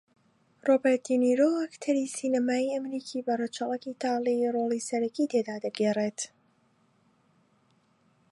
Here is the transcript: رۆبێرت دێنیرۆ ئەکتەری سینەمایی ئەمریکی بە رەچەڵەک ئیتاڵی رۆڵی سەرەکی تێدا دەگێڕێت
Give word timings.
رۆبێرت 0.67 1.03
دێنیرۆ 1.07 1.49
ئەکتەری 1.61 2.11
سینەمایی 2.17 2.73
ئەمریکی 2.73 3.23
بە 3.25 3.33
رەچەڵەک 3.41 3.83
ئیتاڵی 3.89 4.51
رۆڵی 4.55 4.85
سەرەکی 4.87 5.29
تێدا 5.31 5.55
دەگێڕێت 5.65 6.19